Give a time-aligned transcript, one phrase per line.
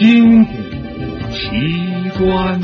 [0.00, 0.52] 金谷
[1.28, 2.58] 奇观。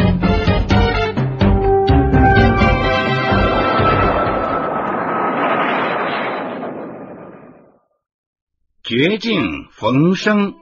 [8.83, 10.55] 绝境逢生。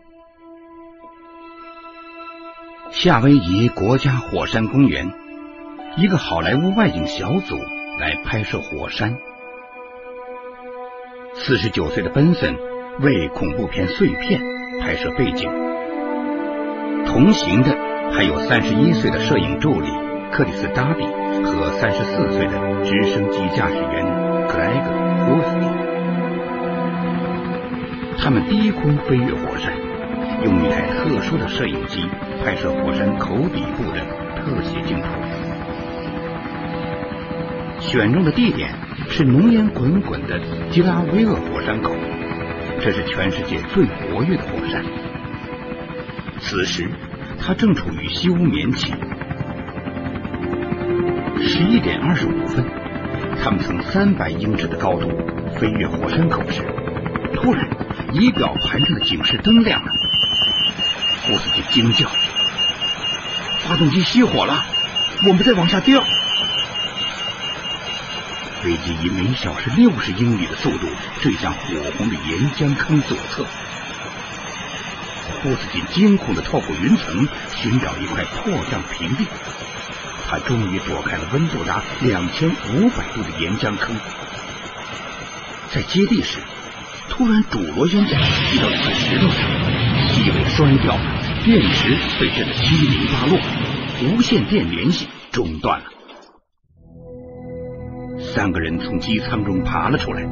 [2.90, 5.12] 夏威夷国家火山公园，
[5.96, 7.56] 一个好莱坞外景小组
[8.00, 9.16] 来拍摄火山。
[11.34, 12.56] 四十九岁的奔森
[12.98, 14.40] 为恐怖片《碎片》
[14.82, 15.48] 拍摄背景，
[17.06, 17.76] 同行的
[18.12, 19.88] 还有三十一岁的摄影助理
[20.32, 21.04] 克里斯·达比
[21.44, 22.52] 和三十四岁的
[22.84, 24.04] 直升机驾驶员
[24.48, 24.90] 克莱格·
[25.24, 25.48] 胡斯。
[28.18, 29.72] 他们低空飞越火山，
[30.42, 32.08] 用一台特殊的摄影机
[32.44, 34.00] 拍摄火山口底部的
[34.36, 35.08] 特写镜头。
[37.80, 38.70] 选中的地点
[39.08, 41.94] 是浓烟滚滚的基拉维厄火山口，
[42.80, 44.82] 这是全世界最活跃的火山。
[46.40, 46.90] 此时，
[47.46, 48.94] 他正处于休眠期。
[51.46, 52.64] 十一点二十五分，
[53.42, 55.10] 他们从三百英尺的高度
[55.58, 56.62] 飞越火山口时，
[57.34, 57.68] 突然。
[58.12, 59.92] 仪表盘上的警示灯亮了，
[61.22, 62.08] 胡斯就惊叫
[63.58, 64.64] ：“发动机熄火了，
[65.26, 66.00] 我们在往下掉！”
[68.62, 70.86] 飞机以每小时六十英里的速度
[71.20, 71.58] 坠向火
[71.98, 73.44] 红的岩浆坑左侧。
[75.44, 79.26] 波斯进惊恐的透过云层寻找一块破降平地，
[80.26, 83.94] 他终于躲开了温度达两千五百度的岩浆坑，
[85.70, 86.38] 在接地时。
[87.06, 88.18] 突然，主螺旋桨
[88.50, 89.38] 击到一块石头上，
[90.14, 91.02] 机尾摔掉了，
[91.44, 93.38] 电池被震得七零八落，
[94.02, 95.84] 无线电联系中断了。
[98.18, 100.22] 三个人从机舱中爬了出来，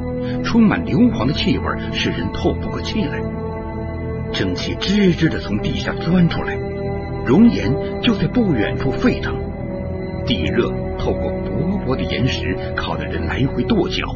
[0.43, 3.21] 充满硫磺的气味使人透不过气来，
[4.33, 6.57] 蒸汽吱吱的从地下钻出来，
[7.23, 7.71] 熔岩
[8.01, 9.35] 就在不远处沸腾，
[10.25, 14.07] 地热透过薄薄的岩石，烤得人来回跺脚。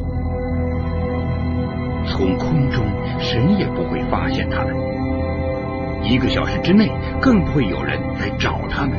[2.04, 2.84] 从空中，
[3.20, 4.74] 谁也不会发现他们。
[6.02, 6.90] 一个小时之内，
[7.20, 8.98] 更不会有人来找他们，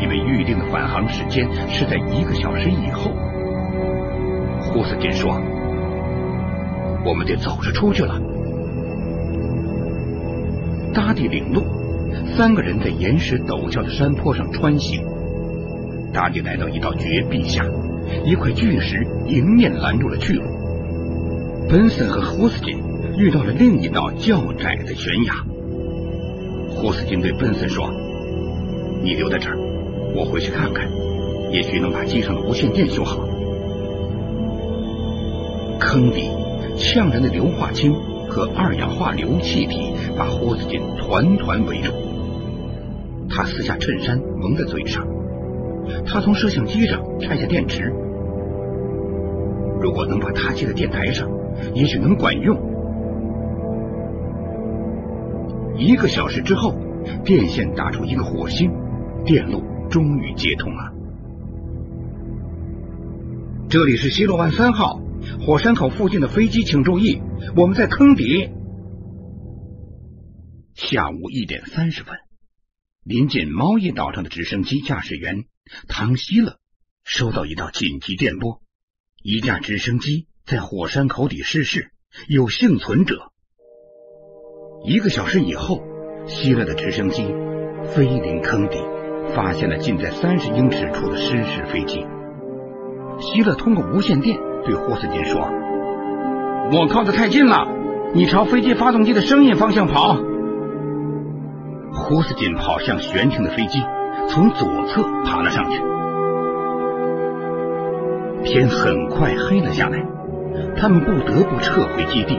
[0.00, 3.10] 因为预定的返航时间是在一个小时以后。
[4.60, 5.38] 胡斯金说
[7.04, 8.18] ：“我们得走着出去了。”
[10.94, 11.62] 搭地领路，
[12.36, 15.04] 三个人在岩石陡峭的山坡上穿行。
[16.12, 17.66] 搭地来到一道绝壁下，
[18.24, 20.44] 一块巨石迎面拦住了去路。
[21.68, 22.78] 本森和胡斯金
[23.18, 25.34] 遇到了另一道较窄的悬崖。
[26.68, 27.90] 胡斯金对本森说
[29.02, 29.58] ：“你留在这儿，
[30.14, 30.88] 我回去看看，
[31.50, 33.26] 也许能把机上的无线电修好。”
[35.80, 36.30] 坑底
[36.76, 37.92] 呛人的硫化氢
[38.28, 41.92] 和二氧化硫气体把胡子金团团围住。
[43.28, 45.06] 他撕下衬衫蒙在嘴上，
[46.06, 47.92] 他从摄像机上拆下电池。
[49.80, 51.28] 如果能把它接在电台上。
[51.72, 52.58] 也许能管用。
[55.76, 56.74] 一个小时之后，
[57.24, 58.72] 电线打出一个火星，
[59.24, 60.92] 电路终于接通了。
[63.68, 65.00] 这里是西洛万三号
[65.46, 67.22] 火山口附近的飞机，请注意，
[67.56, 68.50] 我们在坑底。
[70.74, 72.18] 下午一点三十分，
[73.04, 75.44] 临近猫叶岛上的直升机驾驶员
[75.86, 76.58] 唐希勒
[77.04, 78.60] 收到一道紧急电波，
[79.22, 80.26] 一架直升机。
[80.44, 81.90] 在火山口底失事，
[82.28, 83.32] 有幸存者。
[84.84, 85.80] 一个小时以后，
[86.26, 87.24] 希勒的直升机
[87.94, 88.76] 飞临坑底，
[89.34, 92.04] 发现了近在三十英尺处的失事飞机。
[93.20, 94.36] 希勒通过无线电
[94.66, 95.40] 对霍斯金说
[96.72, 97.66] ：“我靠得太近了，
[98.12, 100.20] 你朝飞机发动机的声音方向跑。”
[101.94, 103.78] 胡斯金跑向悬停的飞机，
[104.28, 105.80] 从左侧爬了上去。
[108.44, 110.04] 天很快黑了下来。
[110.76, 112.38] 他们不得不撤回基地，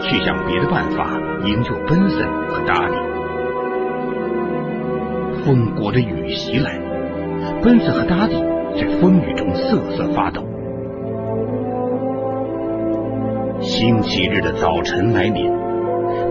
[0.00, 2.96] 去想别的办法营救奔森和达里。
[5.44, 6.80] 风裹着雨袭来，
[7.62, 8.34] 奔森和达里
[8.76, 10.42] 在风雨中瑟瑟发抖。
[13.60, 15.52] 星期日的早晨来临，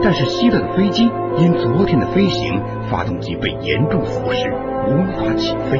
[0.01, 2.59] 但是希勒的飞机因昨天的飞行，
[2.89, 4.51] 发动机被严重腐蚀，
[4.87, 5.79] 无法起飞。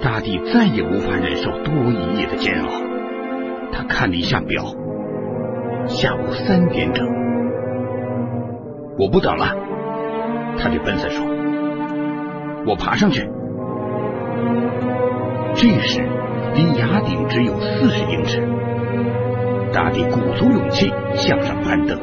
[0.00, 2.68] 大地再也无法忍受多一夜的煎熬。
[3.70, 4.64] 他看了一下表，
[5.86, 7.06] 下午三点整。
[8.98, 9.56] 我不等了，
[10.58, 11.24] 他对奔森说
[12.66, 13.26] ：“我爬上去。”
[15.54, 16.02] 这时
[16.54, 18.42] 离崖顶只有四十英尺，
[19.72, 21.98] 大地鼓足勇气向上攀登。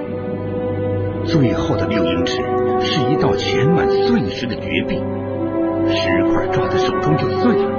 [1.26, 2.38] 最后的六英尺
[2.82, 5.02] 是一道填满碎石的绝壁，
[5.94, 7.70] 石块抓在手中就碎了。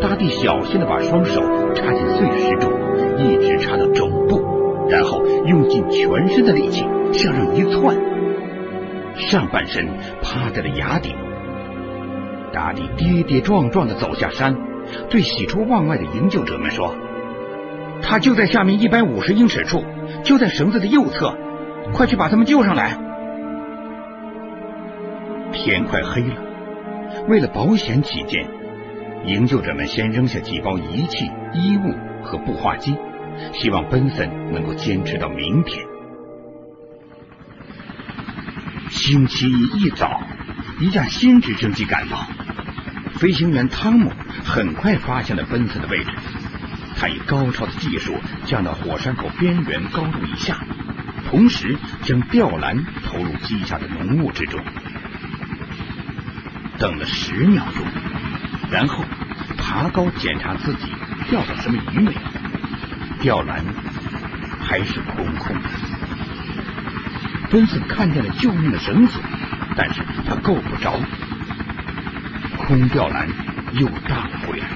[0.00, 1.42] 大地小心的把双手
[1.74, 2.72] 插进碎石中，
[3.18, 7.96] 一直插到肘部，然后用尽全身的力气向上一窜，
[9.16, 9.88] 上半身
[10.22, 11.16] 趴在了崖顶。
[12.52, 14.56] 大地跌跌撞撞的走下山，
[15.10, 16.94] 对喜出望外的营救者们说
[18.00, 19.84] ：“他就在下面一百五十英尺处，
[20.22, 21.36] 就在绳子的右侧，
[21.92, 22.96] 快去把他们救上来。”
[25.52, 26.34] 天快黑了，
[27.28, 28.48] 为了保险起见。
[29.26, 32.96] 营救者们先扔下几包仪器、衣物和步话机，
[33.52, 35.84] 希望奔森能够坚持到明天。
[38.90, 40.20] 星期一一早，
[40.80, 42.16] 一架新直升机赶到，
[43.16, 44.12] 飞行员汤姆
[44.44, 46.10] 很快发现了奔森的位置。
[46.96, 48.14] 他以高超的技术
[48.44, 50.60] 降到火山口边缘高度以下，
[51.30, 54.64] 同时将吊篮投入机下的浓雾之中。
[56.78, 57.84] 等了十秒钟。
[58.70, 59.02] 然后
[59.56, 60.86] 爬高检查自己
[61.30, 62.20] 钓到什么鱼没有，
[63.20, 63.64] 吊篮
[64.60, 65.68] 还是空空的。
[67.50, 69.18] 奔斯看见了救命的绳子，
[69.74, 71.00] 但是他够不着。
[72.58, 73.26] 空吊篮
[73.72, 74.68] 又大了回来，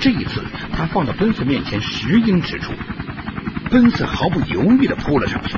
[0.00, 0.42] 这一次
[0.72, 2.72] 他放到奔斯面前十英尺处，
[3.70, 5.56] 奔森毫不犹豫的扑了上去。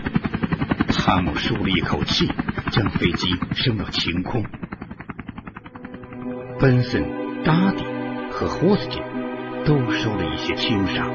[0.88, 2.28] 汤姆舒了一口气，
[2.70, 4.44] 将飞机升到晴空。
[6.58, 7.20] 奔森。
[7.42, 7.82] 达迪
[8.30, 9.02] 和霍斯金
[9.64, 11.10] 都受了一些轻伤，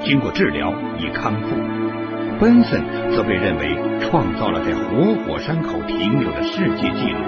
[0.00, 1.54] 经过治疗已康复。
[2.40, 7.20] 奔森则被认为创造了在活火山口停留的世界纪录，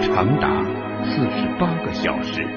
[0.00, 0.64] 长达
[1.04, 2.48] 四十八个小时。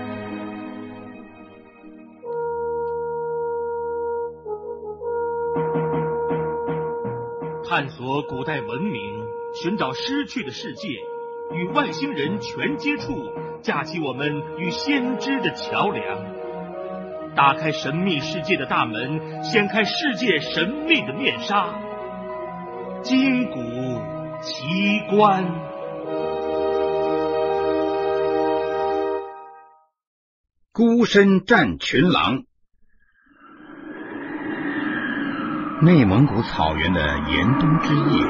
[7.76, 9.26] 探索古代文明，
[9.56, 10.90] 寻找失去的世界，
[11.56, 13.32] 与外星人全接触。
[13.64, 16.24] 架起我们与先知的桥梁，
[17.36, 21.82] 打开神秘世界的大门，掀开世界神秘的面纱，
[23.02, 23.58] 金谷
[24.40, 25.44] 奇观。
[30.72, 32.44] 孤身战群狼。
[35.84, 38.26] 内蒙古草原的严冬之夜，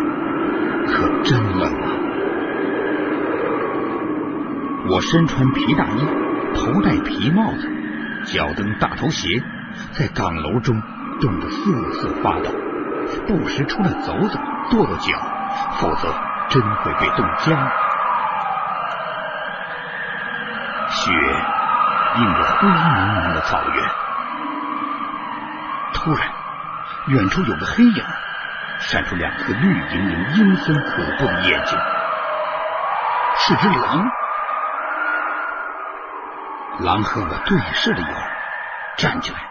[0.87, 1.87] 可真冷啊！
[4.89, 6.03] 我身穿皮大衣，
[6.55, 7.69] 头戴皮帽子，
[8.25, 9.43] 脚蹬大头鞋，
[9.91, 10.81] 在岗楼中
[11.21, 12.49] 冻得瑟瑟发抖，
[13.27, 14.39] 不时出来走走，
[14.71, 15.15] 跺跺脚，
[15.79, 16.11] 否则
[16.49, 17.55] 真会被冻僵。
[20.89, 21.11] 雪
[22.17, 23.91] 映着灰蒙蒙的草原，
[25.93, 26.27] 突然，
[27.07, 28.03] 远处有个黑影，
[28.79, 31.77] 闪出两颗绿莹莹、阴森恐怖的眼睛，
[33.37, 34.09] 是只狼。
[36.79, 38.31] 狼和我对视了一会儿，
[38.97, 39.49] 站起来，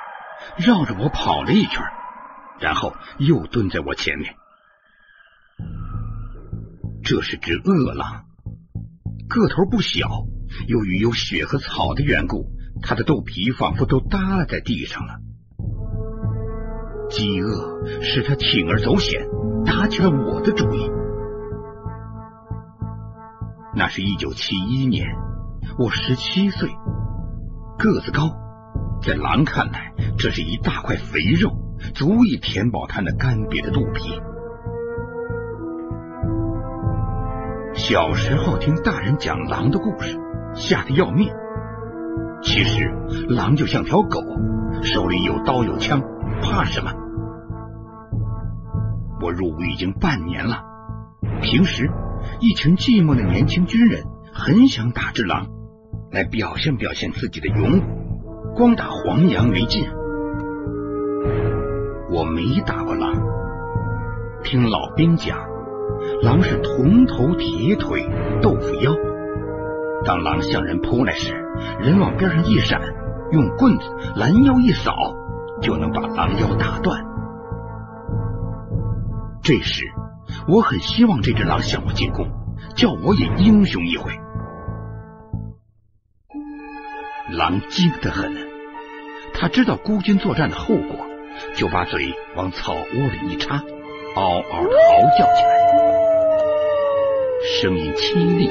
[0.57, 1.83] 绕着我跑了一圈，
[2.59, 4.35] 然后又蹲在我前面。
[7.05, 8.25] 这是只恶狼，
[9.29, 10.09] 个头不小，
[10.69, 12.47] 由于有雪和草的缘故，
[12.83, 15.19] 它的肚皮仿佛都耷拉在地上了。
[17.13, 19.29] 饥饿使他铤而走险，
[19.67, 20.91] 打起了我的主意。
[23.77, 25.07] 那是一九七一年，
[25.79, 26.71] 我十七岁。
[27.79, 28.31] 个子高，
[29.03, 31.51] 在狼看来，这是一大块肥肉，
[31.95, 34.19] 足以填饱他那干瘪的肚皮。
[37.75, 40.19] 小时候听大人讲狼的故事，
[40.55, 41.29] 吓得要命。
[42.43, 42.91] 其实
[43.29, 44.21] 狼就像条狗，
[44.83, 46.01] 手里有刀有枪，
[46.43, 46.91] 怕什么？
[49.23, 50.65] 我入伍已经半年了，
[51.41, 51.89] 平时
[52.41, 54.03] 一群寂寞的年轻军人
[54.35, 55.47] 很想打只狼。
[56.11, 59.87] 来表现表现自己的勇武，光打黄羊没劲。
[62.11, 63.15] 我没打过狼，
[64.43, 65.39] 听老兵讲，
[66.21, 68.07] 狼是铜头铁腿
[68.43, 68.95] 豆腐腰。
[70.05, 71.33] 当狼向人扑来时，
[71.81, 72.79] 人往边上一闪，
[73.31, 73.85] 用棍子
[74.17, 74.95] 拦腰一扫，
[75.63, 77.12] 就能把狼腰打断。
[79.43, 79.91] 这时，
[80.47, 82.29] 我很希望这只狼向我进攻，
[82.77, 84.13] 叫我也英雄一回。
[87.29, 88.33] 狼精得很，
[89.35, 90.97] 他知道孤军作战的后果，
[91.57, 93.57] 就把嘴往草窝里一插，
[94.15, 95.59] 嗷嗷的嚎叫起来，
[97.61, 98.49] 声音凄厉，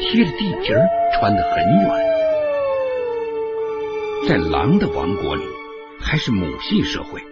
[0.00, 0.72] 贴着地皮
[1.14, 1.88] 传得很远。
[4.28, 5.44] 在狼的王国里，
[6.00, 7.22] 还是母系社会，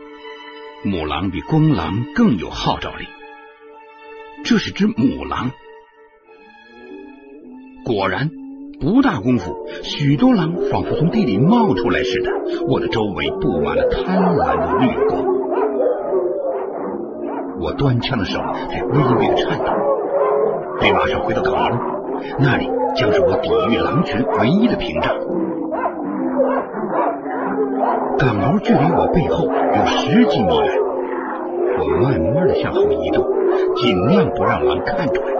[0.82, 3.06] 母狼比公狼更有号召力。
[4.42, 5.50] 这是只母狼，
[7.84, 8.30] 果然，
[8.80, 12.30] 不大功夫，许多狼仿佛从地里冒出来似的，
[12.66, 15.22] 我的周围布满了贪婪的绿光。
[17.60, 18.38] 我端枪的手
[18.70, 19.66] 在微微的颤抖，
[20.80, 21.76] 得马上回到岗楼，
[22.38, 25.14] 那里将是我抵御狼群唯一的屏障。
[28.20, 30.78] 岗楼距离我背后有十几米远，
[31.78, 33.24] 我慢慢的向后移动，
[33.76, 35.32] 尽量不让狼看出来。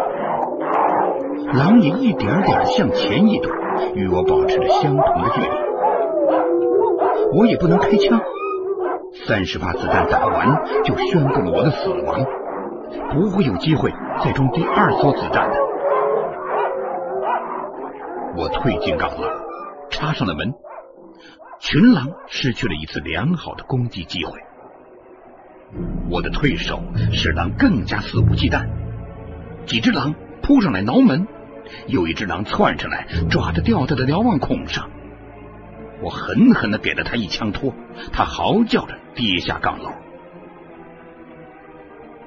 [1.53, 3.53] 狼也一点点向前移动，
[3.95, 5.49] 与我保持着相同的距离。
[7.37, 8.19] 我也不能开枪，
[9.27, 12.25] 三十发子弹打完就宣布了我的死亡，
[13.11, 13.93] 不会有机会
[14.25, 15.57] 再装第二梭子弹的。
[18.39, 19.29] 我退进岗楼，
[19.91, 20.55] 插上了门。
[21.71, 24.41] 群狼失去了一次良好的攻击机会，
[26.11, 28.67] 我的退守使狼更加肆无忌惮。
[29.67, 30.13] 几只狼
[30.43, 31.29] 扑上来挠门，
[31.87, 34.91] 又一只狼窜上来，爪子掉在了瞭望孔上。
[36.03, 37.73] 我狠狠的给了他一枪托，
[38.13, 39.93] 他嚎叫着跌下岗楼。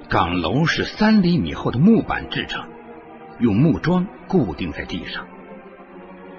[0.07, 2.65] 岗楼是三厘米厚的木板制成，
[3.39, 5.27] 用木桩固定在地上。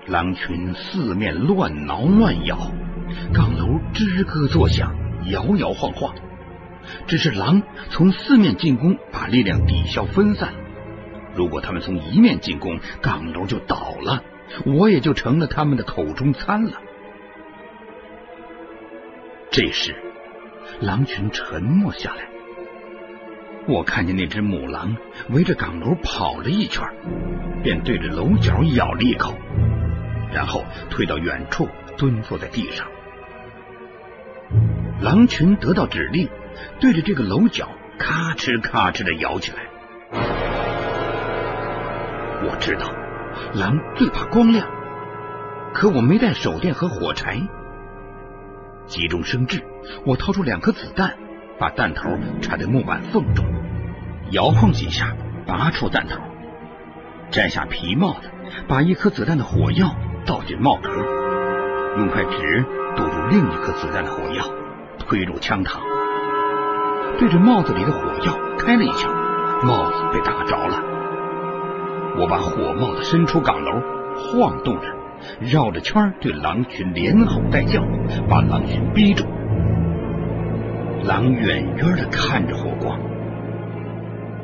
[0.07, 2.59] 狼群四面乱挠乱咬，
[3.33, 4.95] 岗楼吱咯作响，
[5.31, 6.15] 摇摇晃晃。
[7.07, 10.53] 只是狼从四面进攻，把力量抵消分散。
[11.35, 14.23] 如果他们从一面进攻，岗楼就倒了，
[14.67, 16.81] 我也就成了他们的口中餐了。
[19.51, 19.97] 这时，
[20.81, 22.29] 狼群沉默下来。
[23.67, 24.95] 我看见那只母狼
[25.31, 26.87] 围着岗楼跑了一圈，
[27.63, 29.35] 便对着楼角咬了一口。
[30.33, 32.87] 然后退到远处，蹲坐在地上。
[35.01, 36.29] 狼群得到指令，
[36.81, 39.59] 对着这个楼角咔哧咔哧的摇起来。
[42.47, 42.91] 我知道
[43.55, 44.67] 狼最怕光亮，
[45.73, 47.41] 可我没带手电和火柴。
[48.87, 49.63] 急中生智，
[50.07, 51.17] 我掏出两颗子弹，
[51.59, 52.09] 把弹头
[52.41, 53.45] 插在木板缝中，
[54.31, 56.21] 摇晃几下，拔出弹头，
[57.31, 58.31] 摘下皮帽子，
[58.69, 59.95] 把一颗子弹的火药。
[60.27, 60.91] 倒进帽壳，
[61.99, 62.65] 用块纸
[62.97, 64.43] 堵住另一颗子弹的火药，
[64.99, 65.79] 推入枪膛，
[67.19, 69.13] 对着帽子里的火药开了一枪，
[69.63, 70.83] 帽子被打着了。
[72.19, 73.83] 我把火帽子伸出岗楼，
[74.17, 74.87] 晃动着，
[75.41, 77.83] 绕着圈对狼群连吼带叫，
[78.29, 79.25] 把狼群逼住。
[81.03, 82.99] 狼远远的看着火光，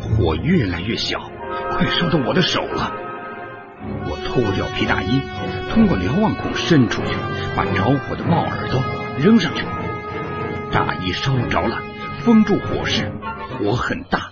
[0.01, 1.21] 火越来越小，
[1.71, 2.93] 快烧到我的手了。
[4.05, 5.23] 我脱掉皮大衣，
[5.73, 7.17] 通过瞭望孔伸出去，
[7.57, 8.81] 把着火的帽耳朵
[9.19, 9.65] 扔上去。
[10.73, 11.79] 大衣烧着了，
[12.21, 13.11] 封住火势，
[13.59, 14.31] 火很大，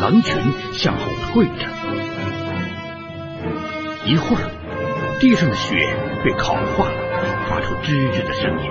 [0.00, 0.36] 狼群
[0.72, 1.66] 向后退着。
[4.04, 6.94] 一会儿，地上的雪被烤化了，
[7.48, 8.70] 发出吱吱的声音，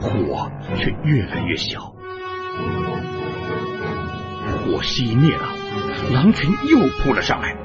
[0.00, 1.94] 火却越来越小。
[4.60, 5.48] 火熄灭了，
[6.12, 7.56] 狼群又扑了上来。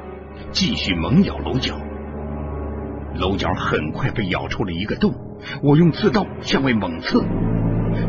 [0.51, 1.75] 继续猛咬楼角，
[3.15, 5.11] 楼角很快被咬出了一个洞。
[5.63, 7.25] 我用刺刀向外猛刺，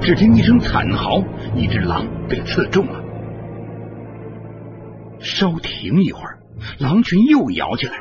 [0.00, 1.22] 只听一声惨嚎，
[1.54, 3.00] 一只狼被刺中了。
[5.20, 6.38] 稍停一会儿，
[6.78, 7.94] 狼群又咬起来，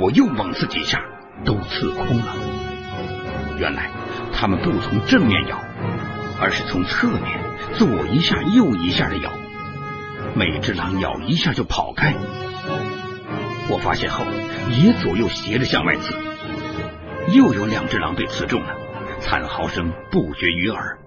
[0.00, 1.00] 我又猛刺几下，
[1.44, 2.34] 都刺空了。
[3.58, 3.90] 原来
[4.32, 5.58] 他们不从正面咬，
[6.40, 7.40] 而是从侧面
[7.74, 9.30] 左一下右一下的咬，
[10.34, 12.14] 每只狼咬一下就跑开。
[13.70, 14.24] 我发现后，
[14.70, 16.14] 也左右斜着向外刺，
[17.32, 18.74] 又有两只狼被刺中了，
[19.24, 20.98] 惨嚎声不绝于耳。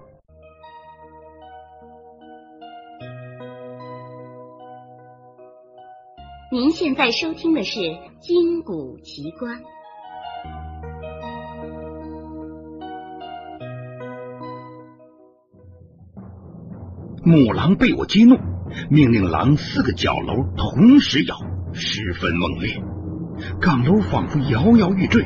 [6.50, 7.78] 您现在收听的是
[8.18, 9.56] 《金谷奇观》。
[17.24, 18.36] 母狼被我激怒，
[18.90, 21.36] 命令狼四个角楼同时咬。
[21.72, 22.82] 十分猛烈，
[23.60, 25.24] 岗楼仿佛摇摇欲坠，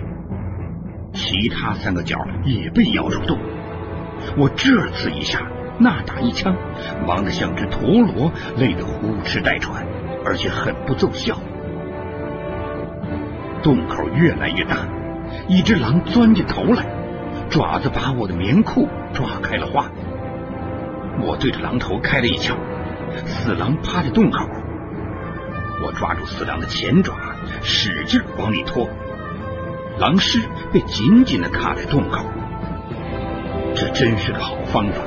[1.33, 3.39] 其他三个角也被咬出洞。
[4.37, 5.41] 我这刺一下，
[5.79, 6.55] 那打一枪，
[7.07, 9.87] 忙得像只陀螺，累得呼哧带喘，
[10.27, 11.39] 而且很不奏效。
[13.63, 14.77] 洞口越来越大，
[15.49, 16.85] 一只狼钻进头来，
[17.49, 19.91] 爪子把我的棉裤抓开了花。
[21.19, 22.59] 我对着狼头开了一枪，
[23.25, 24.47] 死狼趴在洞口。
[25.83, 27.15] 我抓住四狼的前爪，
[27.63, 28.87] 使劲往里拖，
[30.03, 30.41] 狼尸
[30.73, 32.25] 被紧紧的卡在洞口。
[33.73, 35.01] 这真是个好方法，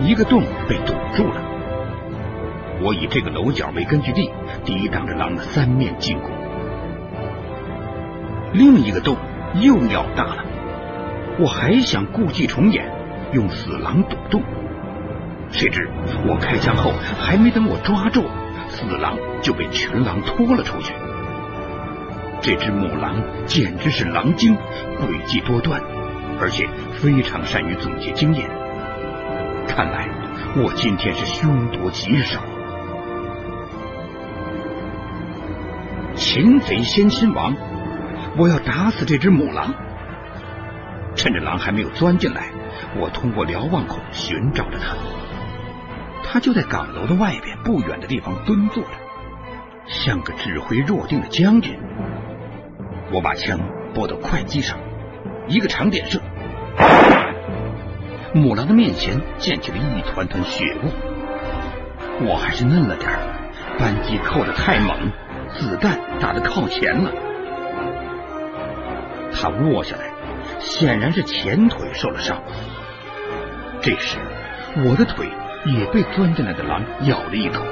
[0.00, 1.42] 一个洞被堵住了。
[2.80, 4.30] 我以这个楼角为根据地，
[4.64, 6.30] 抵挡着狼的三面进攻。
[8.52, 9.16] 另一个洞
[9.56, 10.44] 又要大了。
[11.40, 12.88] 我还想故伎重演，
[13.32, 14.40] 用死狼堵洞，
[15.50, 15.90] 谁知
[16.28, 18.22] 我开枪后，还没等我抓住
[18.68, 20.92] 死狼，就被群狼拖了出去。
[22.42, 24.56] 这只母狼简直是狼精，
[24.98, 25.80] 诡计多端，
[26.40, 28.50] 而且非常善于总结经验。
[29.68, 30.08] 看来
[30.56, 32.40] 我今天是凶多吉少。
[36.16, 37.54] 擒贼先擒王，
[38.36, 39.72] 我要打死这只母狼。
[41.14, 42.50] 趁着狼还没有钻进来，
[42.98, 44.96] 我通过瞭望孔寻找着它。
[46.24, 48.90] 它就在岗楼的外边不远的地方蹲坐着，
[49.86, 51.78] 像个指挥若定的将军。
[53.12, 53.60] 我把枪
[53.94, 54.78] 拨到快机上，
[55.46, 56.20] 一个长点射，
[58.32, 60.88] 母狼的面前溅起了一团团血雾。
[62.24, 63.10] 我还是嫩了点
[63.78, 65.12] 扳机扣的太猛，
[65.50, 67.12] 子弹打的靠前了。
[69.32, 70.10] 他卧下来。
[70.58, 72.40] 显然是前腿受了伤。
[73.80, 74.16] 这时，
[74.84, 75.28] 我的腿
[75.66, 77.64] 也被钻进来的狼咬了一口，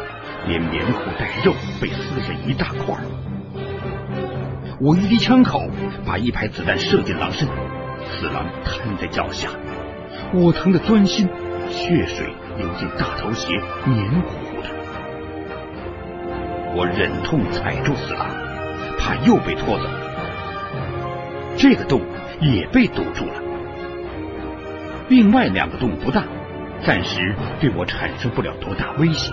[0.46, 2.96] 连棉裤带肉被撕下一大块。
[4.80, 5.68] 我一离枪口，
[6.06, 7.46] 把一排子弹射进狼身，
[8.06, 9.50] 死狼瘫在脚下。
[10.32, 11.28] 我疼得钻心，
[11.68, 14.68] 血水流进大头鞋，黏糊糊的。
[16.74, 18.26] 我忍痛踩住死狼，
[18.98, 19.84] 怕又被拖走。
[21.56, 22.00] 这个洞。
[22.42, 23.34] 也被堵住了。
[25.10, 26.24] 另外两个洞不大，
[26.82, 29.30] 暂时对我产生不了多大威胁。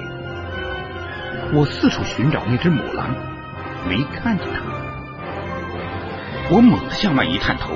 [1.54, 3.16] 我四处寻找那只母狼，
[3.88, 4.87] 没看见它。
[6.50, 7.74] 我猛地向外一探头，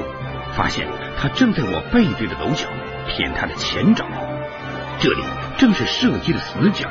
[0.53, 0.87] 发现
[1.17, 2.67] 他正在我背对的楼角
[3.09, 4.05] 舔他的前爪，
[4.99, 5.21] 这里
[5.57, 6.87] 正是射击的死角。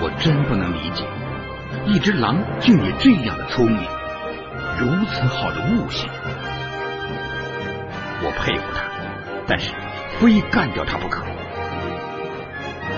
[0.00, 1.04] 我真不能理解，
[1.84, 3.82] 一只狼竟也这样的聪明。
[4.78, 6.08] 如此好的悟性，
[8.22, 8.82] 我佩服他，
[9.46, 9.72] 但是
[10.18, 11.22] 非干掉他不可。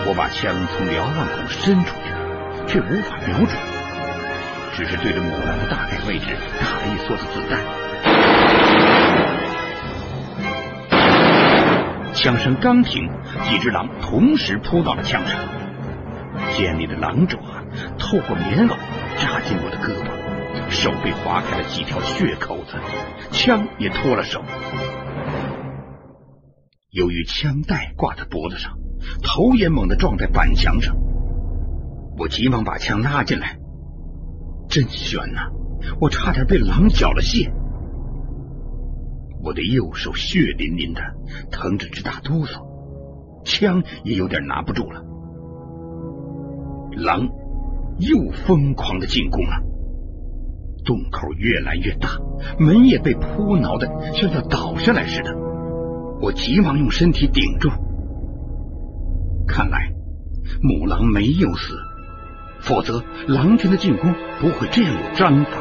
[0.06, 3.58] 我把枪从瞭望孔伸出去，却无法瞄准，
[4.78, 6.26] 只是对着母狼的大概位置
[6.60, 7.58] 打了一梭子子弹。
[12.14, 13.10] 枪声刚停，
[13.42, 15.36] 几只狼同时扑到了枪上，
[16.56, 17.40] 尖利的狼爪
[17.98, 18.76] 透过棉袄
[19.16, 20.12] 扎进我的胳膊。
[20.70, 22.76] 手被划开了几条血口子，
[23.32, 24.44] 枪也脱了手。
[26.92, 28.74] 由于枪带挂在脖子上，
[29.24, 30.94] 头也猛地撞在板墙上。
[32.16, 33.57] 我急忙把枪拉进来，
[34.68, 35.50] 真悬呐！
[36.00, 37.50] 我差点被狼缴了械。
[39.42, 41.00] 我的右手血淋淋的，
[41.50, 45.02] 疼着直打哆嗦，枪也有点拿不住了。
[46.96, 47.28] 狼
[47.98, 49.62] 又疯狂的进攻了。
[50.84, 52.18] 洞口越来越大，
[52.58, 55.36] 门也被扑挠的像要倒下来似的。
[56.20, 57.68] 我急忙用身体顶住。
[59.46, 59.92] 看来
[60.62, 61.74] 母狼没有死，
[62.60, 65.58] 否则狼群的进攻不会这样有章法。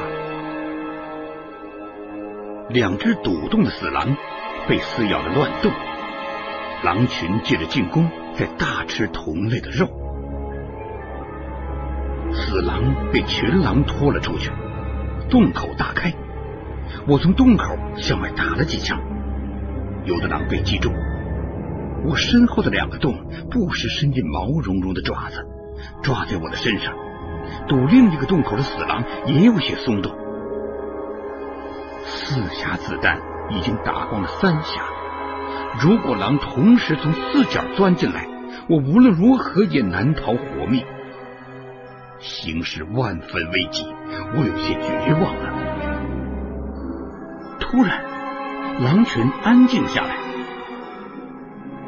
[2.69, 4.15] 两只堵洞的死狼
[4.67, 5.71] 被撕咬的乱动，
[6.83, 9.87] 狼群借着进攻在大吃同类的肉。
[12.33, 14.51] 死狼被群狼拖了出去。
[15.29, 16.13] 洞口大开，
[17.07, 18.99] 我从洞口向外打了几枪，
[20.05, 20.93] 有的狼被击中。
[22.05, 23.13] 我身后的两个洞
[23.49, 25.45] 不时伸进毛茸茸的爪子，
[26.01, 26.93] 抓在我的身上。
[27.67, 30.11] 堵另一个洞口的死狼也有些松动。
[32.05, 34.81] 四匣子弹已经打光了三匣，
[35.81, 38.27] 如果狼同时从四角钻进来，
[38.69, 40.85] 我无论如何也难逃活命。
[42.19, 43.85] 形势万分危急，
[44.35, 45.53] 我有些绝望了。
[47.59, 48.03] 突然，
[48.81, 50.15] 狼群安静下来。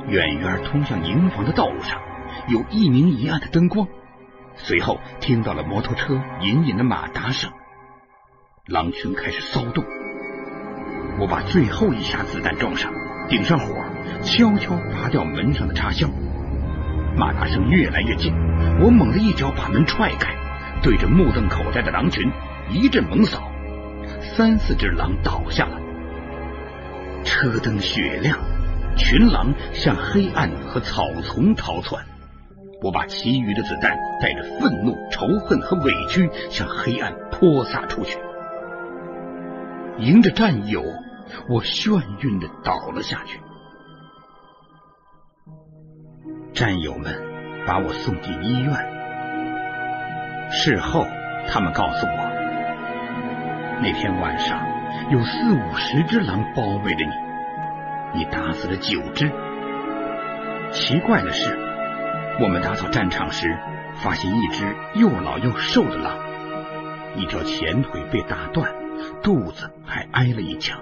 [0.08, 2.00] 远远通向营房的道路上
[2.48, 3.88] 有一明一暗的灯光，
[4.56, 7.52] 随后听到了摩托车隐隐的马达声。
[8.66, 9.84] 狼群开始骚动。
[11.20, 12.92] 我把最后一下子弹装上，
[13.28, 13.74] 顶上火，
[14.22, 16.08] 悄悄拔掉门上的插销。
[17.18, 18.34] 马达声越来越近，
[18.82, 20.34] 我猛地一脚把门踹开，
[20.82, 22.32] 对着目瞪口呆的狼群
[22.70, 23.52] 一阵猛扫，
[24.22, 25.78] 三四只狼倒下了。
[27.26, 28.40] 车灯雪亮，
[28.96, 32.06] 群狼向黑暗和草丛逃窜。
[32.82, 38.18] 我把其余的子弹带着愤怒、仇恨和委屈向黑暗泼洒出去。
[39.98, 40.82] 迎着战友，
[41.50, 43.40] 我眩晕的倒了下去。
[46.54, 47.14] 战友们
[47.68, 48.74] 把我送进医院。
[50.52, 51.06] 事后，
[51.48, 52.30] 他们告诉我，
[53.82, 54.66] 那天晚上
[55.12, 57.12] 有四五十只狼包围着你，
[58.20, 59.30] 你打死了九只。
[60.72, 61.58] 奇怪的是，
[62.42, 63.58] 我们打扫战场时，
[63.96, 66.18] 发现一只又老又瘦的狼，
[67.18, 68.72] 一条前腿被打断，
[69.22, 70.80] 肚子还挨了一枪。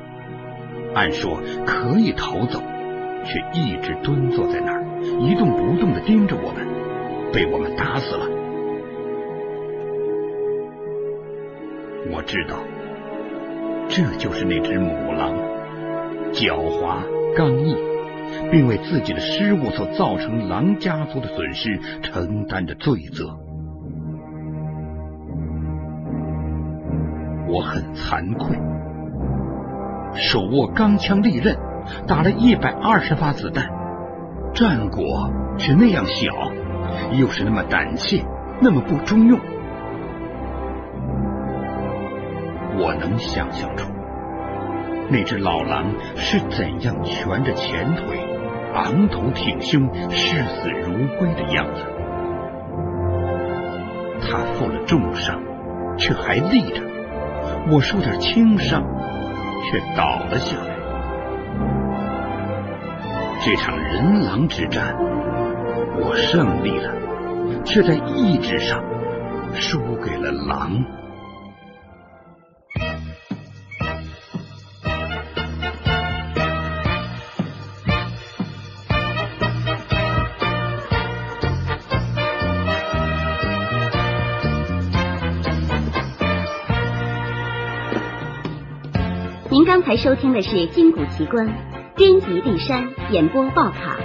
[0.93, 2.61] 按说可以逃走，
[3.25, 4.83] 却一直蹲坐在那儿，
[5.19, 6.67] 一动不动的盯着我们，
[7.33, 8.27] 被我们打死了。
[12.11, 12.57] 我知道，
[13.89, 15.35] 这就是那只母狼，
[16.33, 16.99] 狡猾
[17.35, 17.75] 刚毅，
[18.51, 23.37] 并为自己的失误所造成狼家族的损失承担着罪责。
[27.47, 28.57] 我很惭愧。
[30.13, 31.55] 手握钢枪利刃，
[32.07, 33.69] 打了一百二十发子弹，
[34.53, 36.33] 战果却那样小，
[37.13, 38.25] 又是那么胆怯，
[38.59, 39.39] 那么不中用。
[42.79, 43.91] 我能想象出
[45.09, 48.19] 那只老狼是怎样蜷着前腿，
[48.73, 51.83] 昂头挺胸，视死如归的样子。
[54.21, 55.41] 他负了重伤，
[55.97, 56.81] 却还立着；
[57.71, 58.83] 我受点轻伤。
[59.69, 60.77] 却倒了下来。
[63.43, 64.95] 这场人狼之战，
[65.99, 66.93] 我胜利了，
[67.65, 68.81] 却在意志上
[69.53, 70.81] 输给了狼。
[89.87, 91.47] 才收听的是《金谷奇观》，
[91.95, 93.95] 编辑立山，演播报卡。